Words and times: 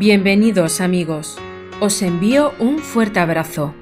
Bienvenidos 0.00 0.80
amigos, 0.80 1.36
os 1.78 2.00
envío 2.00 2.52
un 2.58 2.78
fuerte 2.78 3.20
abrazo. 3.20 3.74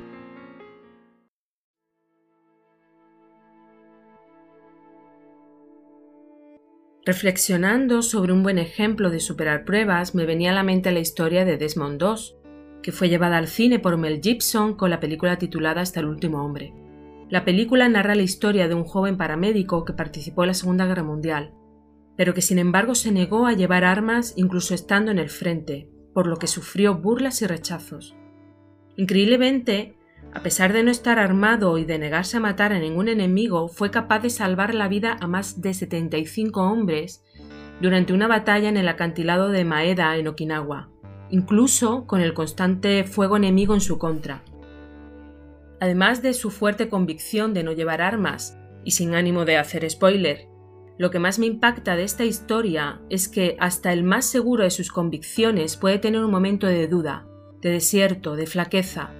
Reflexionando 7.06 8.02
sobre 8.02 8.32
un 8.32 8.42
buen 8.42 8.58
ejemplo 8.58 9.10
de 9.10 9.20
superar 9.20 9.64
pruebas, 9.64 10.16
me 10.16 10.26
venía 10.26 10.50
a 10.50 10.54
la 10.54 10.64
mente 10.64 10.90
la 10.90 10.98
historia 10.98 11.44
de 11.44 11.56
Desmond 11.56 12.02
II, 12.02 12.80
que 12.82 12.90
fue 12.90 13.08
llevada 13.08 13.36
al 13.36 13.46
cine 13.46 13.78
por 13.78 13.96
Mel 13.96 14.20
Gibson 14.20 14.74
con 14.74 14.90
la 14.90 14.98
película 14.98 15.38
titulada 15.38 15.82
Hasta 15.82 16.00
el 16.00 16.06
último 16.06 16.44
hombre. 16.44 16.74
La 17.30 17.44
película 17.44 17.88
narra 17.88 18.16
la 18.16 18.22
historia 18.22 18.66
de 18.66 18.74
un 18.74 18.82
joven 18.82 19.18
paramédico 19.18 19.84
que 19.84 19.92
participó 19.92 20.42
en 20.42 20.48
la 20.48 20.54
Segunda 20.54 20.84
Guerra 20.84 21.04
Mundial, 21.04 21.54
pero 22.16 22.34
que 22.34 22.42
sin 22.42 22.58
embargo 22.58 22.96
se 22.96 23.12
negó 23.12 23.46
a 23.46 23.52
llevar 23.52 23.84
armas 23.84 24.34
incluso 24.36 24.74
estando 24.74 25.12
en 25.12 25.20
el 25.20 25.30
frente, 25.30 25.88
por 26.18 26.26
lo 26.26 26.40
que 26.40 26.48
sufrió 26.48 26.96
burlas 26.96 27.42
y 27.42 27.46
rechazos. 27.46 28.16
Increíblemente, 28.96 29.94
a 30.34 30.42
pesar 30.42 30.72
de 30.72 30.82
no 30.82 30.90
estar 30.90 31.16
armado 31.16 31.78
y 31.78 31.84
de 31.84 31.96
negarse 31.96 32.38
a 32.38 32.40
matar 32.40 32.72
a 32.72 32.80
ningún 32.80 33.06
enemigo, 33.06 33.68
fue 33.68 33.92
capaz 33.92 34.18
de 34.18 34.30
salvar 34.30 34.74
la 34.74 34.88
vida 34.88 35.16
a 35.20 35.28
más 35.28 35.60
de 35.60 35.72
75 35.74 36.60
hombres 36.60 37.24
durante 37.80 38.12
una 38.12 38.26
batalla 38.26 38.68
en 38.68 38.76
el 38.76 38.88
acantilado 38.88 39.50
de 39.50 39.64
Maeda 39.64 40.16
en 40.16 40.26
Okinawa, 40.26 40.88
incluso 41.30 42.04
con 42.08 42.20
el 42.20 42.34
constante 42.34 43.04
fuego 43.04 43.36
enemigo 43.36 43.74
en 43.74 43.80
su 43.80 43.96
contra. 43.96 44.42
Además 45.78 46.20
de 46.20 46.34
su 46.34 46.50
fuerte 46.50 46.88
convicción 46.88 47.54
de 47.54 47.62
no 47.62 47.70
llevar 47.70 48.02
armas, 48.02 48.58
y 48.82 48.90
sin 48.90 49.14
ánimo 49.14 49.44
de 49.44 49.56
hacer 49.56 49.88
spoiler, 49.88 50.48
lo 50.98 51.10
que 51.10 51.20
más 51.20 51.38
me 51.38 51.46
impacta 51.46 51.96
de 51.96 52.02
esta 52.02 52.24
historia 52.24 53.00
es 53.08 53.28
que 53.28 53.56
hasta 53.60 53.92
el 53.92 54.02
más 54.02 54.26
seguro 54.26 54.64
de 54.64 54.70
sus 54.70 54.90
convicciones 54.90 55.76
puede 55.76 55.98
tener 55.98 56.24
un 56.24 56.30
momento 56.30 56.66
de 56.66 56.88
duda, 56.88 57.26
de 57.62 57.70
desierto, 57.70 58.36
de 58.36 58.46
flaqueza, 58.46 59.12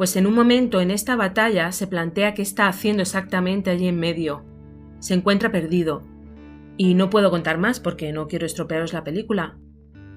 pues 0.00 0.16
en 0.16 0.26
un 0.26 0.34
momento 0.34 0.80
en 0.80 0.90
esta 0.90 1.14
batalla 1.14 1.72
se 1.72 1.86
plantea 1.86 2.32
qué 2.32 2.40
está 2.40 2.68
haciendo 2.68 3.02
exactamente 3.02 3.68
allí 3.68 3.86
en 3.86 4.00
medio. 4.00 4.46
Se 4.98 5.12
encuentra 5.12 5.52
perdido. 5.52 6.02
Y 6.78 6.94
no 6.94 7.10
puedo 7.10 7.30
contar 7.30 7.58
más 7.58 7.80
porque 7.80 8.10
no 8.10 8.26
quiero 8.26 8.46
estropearos 8.46 8.94
la 8.94 9.04
película. 9.04 9.58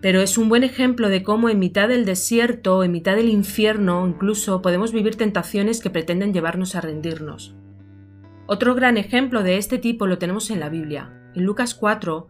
Pero 0.01 0.21
es 0.21 0.37
un 0.37 0.47
buen 0.47 0.63
ejemplo 0.63 1.09
de 1.09 1.21
cómo 1.21 1.49
en 1.49 1.59
mitad 1.59 1.89
del 1.89 2.05
desierto, 2.05 2.85
en 2.85 2.93
mitad 2.93 3.17
del 3.17 3.27
infierno, 3.27 4.07
incluso 4.07 4.61
podemos 4.61 4.93
vivir 4.93 5.17
tentaciones 5.17 5.81
que 5.81 5.89
pretenden 5.89 6.33
llevarnos 6.33 6.75
a 6.75 6.81
rendirnos. 6.81 7.53
Otro 8.45 8.75
gran 8.75 8.97
ejemplo 8.97 9.41
de 9.41 9.57
este 9.57 9.77
tipo 9.77 10.05
lo 10.05 10.17
tenemos 10.17 10.49
en 10.49 10.59
la 10.59 10.69
Biblia. 10.69 11.13
En 11.33 11.45
Lucas 11.45 11.73
4 11.73 12.27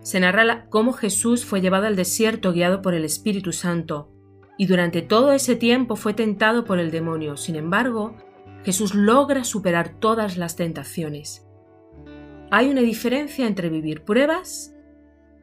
se 0.00 0.18
narra 0.18 0.66
cómo 0.68 0.92
Jesús 0.92 1.44
fue 1.44 1.60
llevado 1.60 1.86
al 1.86 1.94
desierto 1.94 2.52
guiado 2.52 2.82
por 2.82 2.94
el 2.94 3.04
Espíritu 3.04 3.52
Santo 3.52 4.10
y 4.58 4.66
durante 4.66 5.02
todo 5.02 5.32
ese 5.32 5.56
tiempo 5.56 5.96
fue 5.96 6.14
tentado 6.14 6.64
por 6.64 6.78
el 6.78 6.90
demonio. 6.90 7.36
Sin 7.36 7.56
embargo, 7.56 8.16
Jesús 8.64 8.94
logra 8.94 9.44
superar 9.44 10.00
todas 10.00 10.36
las 10.36 10.56
tentaciones. 10.56 11.46
Hay 12.50 12.68
una 12.68 12.82
diferencia 12.82 13.46
entre 13.46 13.70
vivir 13.70 14.02
pruebas 14.02 14.74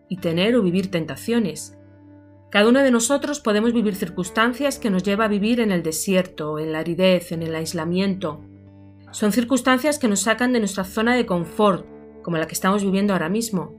y 0.10 0.18
tener 0.18 0.56
o 0.56 0.62
vivir 0.62 0.92
tentaciones. 0.92 1.78
Cada 2.52 2.68
uno 2.68 2.82
de 2.82 2.92
nosotros 2.92 3.40
podemos 3.40 3.74
vivir 3.74 3.96
circunstancias 3.96 4.80
que 4.80 4.90
nos 4.90 5.04
lleva 5.04 5.26
a 5.26 5.30
vivir 5.30 5.60
en 5.60 5.72
el 5.72 5.84
desierto, 5.84 6.60
en 6.60 6.72
la 6.72 6.80
aridez, 6.80 7.32
en 7.32 7.44
el 7.44 7.56
aislamiento. 7.56 8.44
Son 9.12 9.32
circunstancias 9.32 10.00
que 10.00 10.08
nos 10.08 10.22
sacan 10.22 10.54
de 10.54 10.60
nuestra 10.60 10.84
zona 10.84 11.16
de 11.16 11.26
confort, 11.26 11.86
como 12.24 12.38
la 12.38 12.48
que 12.48 12.54
estamos 12.54 12.84
viviendo 12.84 13.14
ahora 13.14 13.30
mismo, 13.30 13.76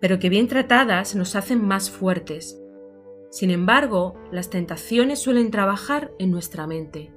pero 0.00 0.18
que 0.18 0.28
bien 0.28 0.48
tratadas 0.48 1.14
nos 1.14 1.36
hacen 1.36 1.66
más 1.66 1.90
fuertes, 1.90 2.60
sin 3.30 3.50
embargo, 3.50 4.14
las 4.32 4.48
tentaciones 4.48 5.20
suelen 5.20 5.50
trabajar 5.50 6.12
en 6.18 6.30
nuestra 6.30 6.66
mente. 6.66 7.12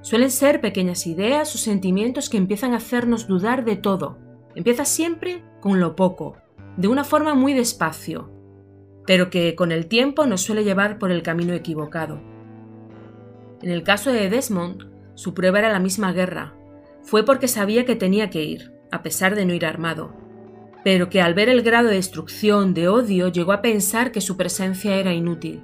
Suelen 0.00 0.30
ser 0.30 0.60
pequeñas 0.60 1.06
ideas 1.06 1.54
o 1.54 1.58
sentimientos 1.58 2.28
que 2.28 2.36
empiezan 2.36 2.72
a 2.72 2.78
hacernos 2.78 3.28
dudar 3.28 3.64
de 3.64 3.76
todo. 3.76 4.18
Empieza 4.54 4.84
siempre 4.84 5.44
con 5.60 5.78
lo 5.78 5.94
poco, 5.94 6.36
de 6.76 6.88
una 6.88 7.04
forma 7.04 7.34
muy 7.34 7.54
despacio, 7.54 8.30
pero 9.06 9.30
que 9.30 9.54
con 9.54 9.70
el 9.70 9.86
tiempo 9.86 10.26
nos 10.26 10.42
suele 10.42 10.64
llevar 10.64 10.98
por 10.98 11.12
el 11.12 11.22
camino 11.22 11.54
equivocado. 11.54 12.20
En 13.62 13.70
el 13.70 13.84
caso 13.84 14.10
de 14.10 14.28
Desmond, 14.28 14.90
su 15.14 15.32
prueba 15.32 15.60
era 15.60 15.72
la 15.72 15.80
misma 15.80 16.12
guerra. 16.12 16.54
Fue 17.06 17.24
porque 17.24 17.48
sabía 17.48 17.86
que 17.86 17.96
tenía 17.96 18.28
que 18.28 18.44
ir, 18.44 18.72
a 18.92 19.02
pesar 19.02 19.34
de 19.34 19.46
no 19.46 19.54
ir 19.54 19.64
armado 19.64 20.26
pero 20.86 21.10
que 21.10 21.20
al 21.20 21.34
ver 21.34 21.48
el 21.48 21.62
grado 21.62 21.88
de 21.88 21.96
destrucción, 21.96 22.72
de 22.72 22.86
odio, 22.86 23.26
llegó 23.26 23.50
a 23.50 23.60
pensar 23.60 24.12
que 24.12 24.20
su 24.20 24.36
presencia 24.36 24.94
era 24.94 25.12
inútil. 25.12 25.60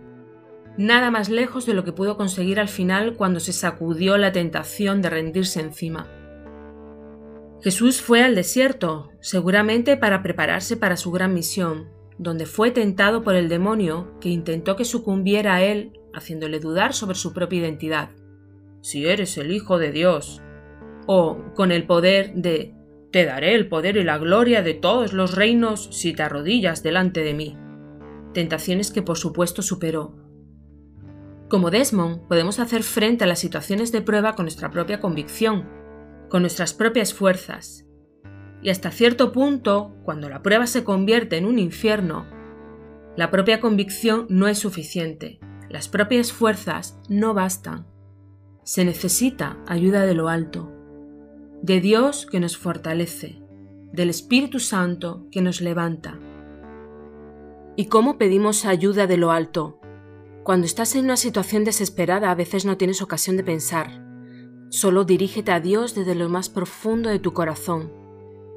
Nada 0.76 1.12
más 1.12 1.28
lejos 1.28 1.64
de 1.64 1.74
lo 1.74 1.84
que 1.84 1.92
pudo 1.92 2.16
conseguir 2.16 2.58
al 2.58 2.66
final 2.66 3.14
cuando 3.14 3.38
se 3.38 3.52
sacudió 3.52 4.18
la 4.18 4.32
tentación 4.32 5.00
de 5.00 5.10
rendirse 5.10 5.60
encima. 5.60 6.08
Jesús 7.62 8.02
fue 8.02 8.24
al 8.24 8.34
desierto, 8.34 9.12
seguramente 9.20 9.96
para 9.96 10.24
prepararse 10.24 10.76
para 10.76 10.96
su 10.96 11.12
gran 11.12 11.34
misión, 11.34 11.88
donde 12.18 12.46
fue 12.46 12.72
tentado 12.72 13.22
por 13.22 13.36
el 13.36 13.48
demonio 13.48 14.18
que 14.20 14.28
intentó 14.28 14.74
que 14.74 14.84
sucumbiera 14.84 15.54
a 15.54 15.62
él, 15.62 15.92
haciéndole 16.12 16.58
dudar 16.58 16.94
sobre 16.94 17.14
su 17.14 17.32
propia 17.32 17.60
identidad. 17.60 18.10
Si 18.80 19.06
eres 19.06 19.38
el 19.38 19.52
Hijo 19.52 19.78
de 19.78 19.92
Dios. 19.92 20.42
O 21.06 21.38
con 21.54 21.72
el 21.72 21.86
poder 21.86 22.32
de 22.34 22.74
te 23.12 23.26
daré 23.26 23.54
el 23.54 23.68
poder 23.68 23.98
y 23.98 24.04
la 24.04 24.16
gloria 24.16 24.62
de 24.62 24.72
todos 24.72 25.12
los 25.12 25.36
reinos 25.36 25.88
si 25.92 26.14
te 26.14 26.22
arrodillas 26.22 26.82
delante 26.82 27.22
de 27.22 27.34
mí. 27.34 27.56
Tentaciones 28.32 28.90
que 28.90 29.02
por 29.02 29.18
supuesto 29.18 29.60
superó. 29.60 30.16
Como 31.50 31.70
Desmond, 31.70 32.26
podemos 32.26 32.58
hacer 32.58 32.82
frente 32.82 33.24
a 33.24 33.26
las 33.26 33.38
situaciones 33.38 33.92
de 33.92 34.00
prueba 34.00 34.34
con 34.34 34.46
nuestra 34.46 34.70
propia 34.70 35.00
convicción, 35.00 35.68
con 36.30 36.40
nuestras 36.40 36.72
propias 36.72 37.12
fuerzas. 37.12 37.84
Y 38.62 38.70
hasta 38.70 38.90
cierto 38.90 39.30
punto, 39.32 39.94
cuando 40.04 40.30
la 40.30 40.42
prueba 40.42 40.66
se 40.66 40.82
convierte 40.82 41.36
en 41.36 41.44
un 41.44 41.58
infierno, 41.58 42.26
la 43.14 43.30
propia 43.30 43.60
convicción 43.60 44.24
no 44.30 44.48
es 44.48 44.58
suficiente, 44.58 45.38
las 45.68 45.88
propias 45.88 46.32
fuerzas 46.32 46.98
no 47.10 47.34
bastan. 47.34 47.86
Se 48.62 48.86
necesita 48.86 49.58
ayuda 49.66 50.06
de 50.06 50.14
lo 50.14 50.30
alto 50.30 50.72
de 51.62 51.80
Dios 51.80 52.26
que 52.26 52.40
nos 52.40 52.56
fortalece, 52.56 53.40
del 53.92 54.10
Espíritu 54.10 54.58
Santo 54.58 55.28
que 55.30 55.40
nos 55.42 55.60
levanta. 55.60 56.18
¿Y 57.76 57.86
cómo 57.86 58.18
pedimos 58.18 58.64
ayuda 58.64 59.06
de 59.06 59.16
lo 59.16 59.30
alto? 59.30 59.78
Cuando 60.42 60.66
estás 60.66 60.96
en 60.96 61.04
una 61.04 61.16
situación 61.16 61.62
desesperada 61.62 62.32
a 62.32 62.34
veces 62.34 62.64
no 62.64 62.76
tienes 62.76 63.00
ocasión 63.00 63.36
de 63.36 63.44
pensar. 63.44 64.04
Solo 64.70 65.04
dirígete 65.04 65.52
a 65.52 65.60
Dios 65.60 65.94
desde 65.94 66.16
lo 66.16 66.28
más 66.28 66.48
profundo 66.48 67.10
de 67.10 67.20
tu 67.20 67.32
corazón. 67.32 67.92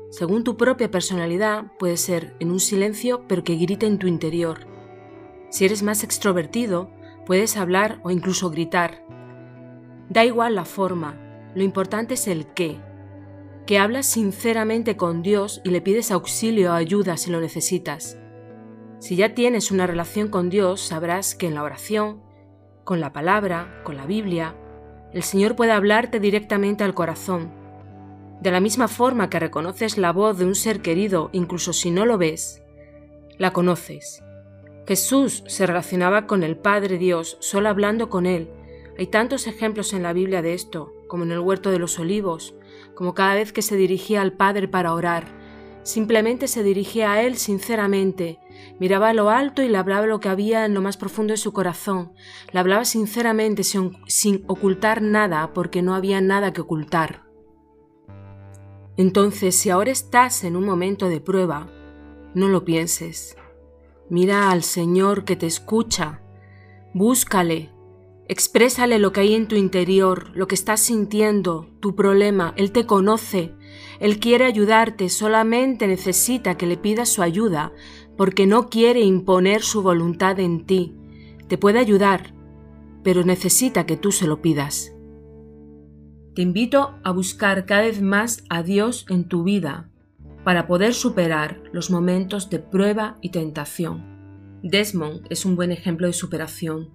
Según 0.10 0.44
tu 0.44 0.58
propia 0.58 0.90
personalidad, 0.90 1.74
puede 1.78 1.98
ser 1.98 2.36
en 2.40 2.50
un 2.50 2.60
silencio 2.60 3.28
pero 3.28 3.44
que 3.44 3.56
grite 3.56 3.86
en 3.86 4.00
tu 4.00 4.08
interior. 4.08 4.66
Si 5.52 5.64
eres 5.64 5.84
más 5.84 6.04
extrovertido, 6.04 6.90
puedes 7.28 7.56
hablar 7.56 8.00
o 8.02 8.10
incluso 8.10 8.50
gritar. 8.50 9.06
Da 10.10 10.26
igual 10.26 10.56
la 10.56 10.66
forma, 10.66 11.52
lo 11.54 11.62
importante 11.62 12.16
es 12.16 12.28
el 12.28 12.48
qué, 12.48 12.80
que 13.66 13.80
hablas 13.80 14.06
sinceramente 14.06 14.96
con 14.96 15.22
Dios 15.22 15.62
y 15.64 15.70
le 15.70 15.82
pides 15.82 16.12
auxilio 16.12 16.72
o 16.72 16.74
ayuda 16.74 17.18
si 17.18 17.32
lo 17.32 17.42
necesitas. 17.42 18.18
Si 19.00 19.16
ya 19.16 19.34
tienes 19.34 19.72
una 19.72 19.88
relación 19.88 20.30
con 20.30 20.50
Dios, 20.50 20.82
sabrás 20.82 21.36
que 21.36 21.48
en 21.48 21.56
la 21.56 21.64
oración, 21.64 22.22
con 22.84 23.00
la 23.00 23.12
palabra, 23.12 23.82
con 23.84 23.98
la 23.98 24.06
Biblia, 24.06 24.56
el 25.14 25.24
Señor 25.24 25.56
puede 25.56 25.72
hablarte 25.72 26.20
directamente 26.20 26.84
al 26.84 26.94
corazón. 26.94 27.52
De 28.42 28.52
la 28.52 28.60
misma 28.60 28.88
forma 28.88 29.30
que 29.30 29.40
reconoces 29.40 29.98
la 29.98 30.12
voz 30.12 30.38
de 30.38 30.46
un 30.46 30.56
ser 30.56 30.82
querido, 30.82 31.30
incluso 31.34 31.74
si 31.74 31.90
no 31.90 32.06
lo 32.06 32.18
ves, 32.18 32.62
la 33.38 33.52
conoces. 33.52 34.24
Jesús 34.88 35.44
se 35.48 35.66
relacionaba 35.66 36.28
con 36.28 36.44
el 36.44 36.58
Padre 36.58 36.98
Dios 36.98 37.38
solo 37.40 37.70
hablando 37.70 38.10
con 38.10 38.28
Él. 38.28 38.50
Hay 39.00 39.08
tantos 39.08 39.48
ejemplos 39.48 39.94
en 39.94 40.04
la 40.04 40.14
Biblia 40.14 40.42
de 40.44 40.54
esto, 40.54 40.94
como 41.08 41.24
en 41.24 41.32
el 41.32 41.40
huerto 41.40 41.72
de 41.72 41.80
los 41.80 41.98
olivos, 41.98 42.56
como 42.96 43.14
cada 43.14 43.36
vez 43.36 43.54
que 43.54 43.62
se 43.62 43.76
dirigía 43.76 44.22
al 44.22 44.34
Padre 44.34 44.68
para 44.68 44.94
orar. 44.94 45.26
Simplemente 45.84 46.48
se 46.48 46.64
dirigía 46.64 47.12
a 47.12 47.22
Él 47.22 47.38
sinceramente, 47.38 48.40
miraba 48.80 49.10
a 49.10 49.14
lo 49.14 49.30
alto 49.30 49.62
y 49.62 49.68
le 49.68 49.78
hablaba 49.78 50.08
lo 50.08 50.20
que 50.20 50.30
había 50.30 50.66
en 50.66 50.74
lo 50.74 50.82
más 50.82 50.98
profundo 50.98 51.34
de 51.34 51.38
su 51.38 51.54
corazón. 51.54 52.14
Le 52.52 52.60
hablaba 52.60 52.86
sinceramente, 52.86 53.64
sin, 53.64 53.92
sin 54.08 54.44
ocultar 54.48 55.02
nada, 55.02 55.54
porque 55.54 55.82
no 55.84 55.94
había 55.94 56.22
nada 56.22 56.54
que 56.54 56.62
ocultar. 56.62 57.26
Entonces, 58.98 59.56
si 59.56 59.70
ahora 59.70 59.92
estás 59.92 60.44
en 60.44 60.56
un 60.56 60.66
momento 60.66 61.10
de 61.10 61.20
prueba, 61.20 61.68
no 62.34 62.48
lo 62.48 62.66
pienses. 62.66 63.38
Mira 64.10 64.50
al 64.50 64.64
Señor 64.64 65.26
que 65.26 65.36
te 65.36 65.46
escucha. 65.46 66.22
Búscale, 66.94 67.75
Exprésale 68.28 68.98
lo 68.98 69.12
que 69.12 69.20
hay 69.20 69.36
en 69.36 69.48
tu 69.48 69.56
interior, 69.56 70.32
lo 70.34 70.48
que 70.48 70.56
estás 70.56 70.80
sintiendo, 70.80 71.70
tu 71.80 71.96
problema. 71.96 72.54
Él 72.58 72.72
te 72.72 72.88
conoce. 72.88 73.54
Él 74.00 74.20
quiere 74.20 74.46
ayudarte, 74.46 75.10
solamente 75.10 75.86
necesita 75.86 76.58
que 76.58 76.66
le 76.66 76.78
pidas 76.78 77.10
su 77.10 77.22
ayuda, 77.22 77.72
porque 78.18 78.48
no 78.48 78.70
quiere 78.70 79.02
imponer 79.02 79.62
su 79.62 79.84
voluntad 79.84 80.40
en 80.40 80.66
ti. 80.66 80.96
te 81.48 81.60
puede 81.60 81.78
ayudar, 81.78 82.34
pero 83.04 83.24
necesita 83.24 83.86
que 83.86 83.98
tú 83.98 84.12
se 84.12 84.26
lo 84.26 84.42
pidas. 84.42 84.96
Te 86.34 86.42
invito 86.42 86.96
a 87.04 87.12
buscar 87.12 87.68
cada 87.68 87.84
vez 87.84 88.02
más 88.02 88.44
a 88.50 88.64
Dios 88.64 89.06
en 89.10 89.28
tu 89.28 89.44
vida 89.44 89.92
para 90.44 90.66
poder 90.66 90.96
superar 90.96 91.62
los 91.72 91.92
momentos 91.92 92.50
de 92.50 92.58
prueba 92.58 93.20
y 93.22 93.30
tentación. 93.30 94.60
Desmond 94.64 95.28
es 95.30 95.46
un 95.46 95.56
buen 95.56 95.72
ejemplo 95.72 96.08
de 96.08 96.14
superación, 96.14 96.95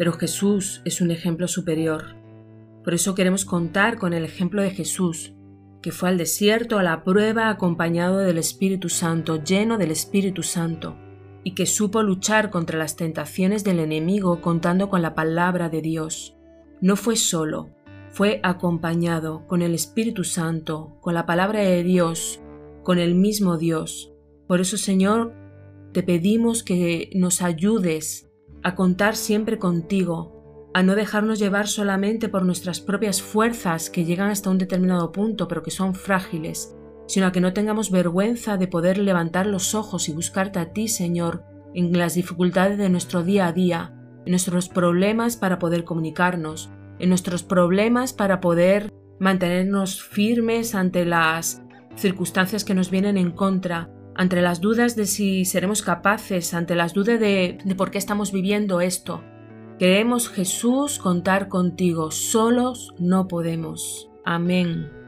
pero 0.00 0.14
Jesús 0.14 0.80
es 0.86 1.02
un 1.02 1.10
ejemplo 1.10 1.46
superior. 1.46 2.16
Por 2.84 2.94
eso 2.94 3.14
queremos 3.14 3.44
contar 3.44 3.98
con 3.98 4.14
el 4.14 4.24
ejemplo 4.24 4.62
de 4.62 4.70
Jesús, 4.70 5.34
que 5.82 5.92
fue 5.92 6.08
al 6.08 6.16
desierto 6.16 6.78
a 6.78 6.82
la 6.82 7.04
prueba 7.04 7.50
acompañado 7.50 8.16
del 8.16 8.38
Espíritu 8.38 8.88
Santo, 8.88 9.44
lleno 9.44 9.76
del 9.76 9.90
Espíritu 9.90 10.42
Santo, 10.42 10.96
y 11.44 11.54
que 11.54 11.66
supo 11.66 12.02
luchar 12.02 12.48
contra 12.48 12.78
las 12.78 12.96
tentaciones 12.96 13.62
del 13.62 13.78
enemigo 13.78 14.40
contando 14.40 14.88
con 14.88 15.02
la 15.02 15.14
palabra 15.14 15.68
de 15.68 15.82
Dios. 15.82 16.34
No 16.80 16.96
fue 16.96 17.16
solo, 17.16 17.68
fue 18.08 18.40
acompañado 18.42 19.46
con 19.46 19.60
el 19.60 19.74
Espíritu 19.74 20.24
Santo, 20.24 20.96
con 21.02 21.12
la 21.12 21.26
palabra 21.26 21.60
de 21.60 21.82
Dios, 21.82 22.40
con 22.84 22.98
el 22.98 23.14
mismo 23.14 23.58
Dios. 23.58 24.14
Por 24.46 24.62
eso, 24.62 24.78
Señor, 24.78 25.34
te 25.92 26.02
pedimos 26.02 26.62
que 26.62 27.10
nos 27.14 27.42
ayudes 27.42 28.29
a 28.62 28.74
contar 28.74 29.16
siempre 29.16 29.58
contigo, 29.58 30.68
a 30.74 30.82
no 30.82 30.94
dejarnos 30.94 31.38
llevar 31.38 31.66
solamente 31.66 32.28
por 32.28 32.44
nuestras 32.44 32.80
propias 32.80 33.22
fuerzas 33.22 33.90
que 33.90 34.04
llegan 34.04 34.30
hasta 34.30 34.50
un 34.50 34.58
determinado 34.58 35.12
punto 35.12 35.48
pero 35.48 35.62
que 35.62 35.70
son 35.70 35.94
frágiles, 35.94 36.76
sino 37.06 37.26
a 37.26 37.32
que 37.32 37.40
no 37.40 37.52
tengamos 37.52 37.90
vergüenza 37.90 38.56
de 38.56 38.68
poder 38.68 38.98
levantar 38.98 39.46
los 39.46 39.74
ojos 39.74 40.08
y 40.08 40.12
buscarte 40.12 40.58
a 40.58 40.72
ti, 40.72 40.86
Señor, 40.88 41.44
en 41.74 41.96
las 41.98 42.14
dificultades 42.14 42.78
de 42.78 42.88
nuestro 42.88 43.22
día 43.22 43.46
a 43.46 43.52
día, 43.52 43.94
en 44.24 44.30
nuestros 44.30 44.68
problemas 44.68 45.36
para 45.36 45.58
poder 45.58 45.84
comunicarnos, 45.84 46.70
en 46.98 47.08
nuestros 47.08 47.42
problemas 47.42 48.12
para 48.12 48.40
poder 48.40 48.92
mantenernos 49.18 50.02
firmes 50.02 50.74
ante 50.74 51.04
las 51.04 51.62
circunstancias 51.96 52.64
que 52.64 52.74
nos 52.74 52.90
vienen 52.90 53.16
en 53.16 53.32
contra, 53.32 53.90
ante 54.20 54.42
las 54.42 54.60
dudas 54.60 54.96
de 54.96 55.06
si 55.06 55.46
seremos 55.46 55.80
capaces, 55.80 56.52
ante 56.52 56.74
las 56.74 56.92
dudas 56.92 57.18
de, 57.18 57.56
de 57.64 57.74
por 57.74 57.90
qué 57.90 57.96
estamos 57.96 58.32
viviendo 58.32 58.82
esto. 58.82 59.24
Queremos, 59.78 60.28
Jesús, 60.28 60.98
contar 60.98 61.48
contigo. 61.48 62.10
Solos 62.10 62.92
no 62.98 63.28
podemos. 63.28 64.10
Amén. 64.26 64.99